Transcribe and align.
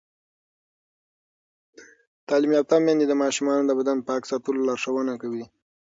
تعلیم 2.27 2.51
یافته 2.57 2.75
میندې 2.85 3.05
د 3.07 3.13
ماشومانو 3.23 3.63
د 3.67 3.71
بدن 3.79 3.97
پاک 4.07 4.21
ساتلو 4.31 4.65
لارښوونه 4.67 5.13
کوي. 5.21 5.45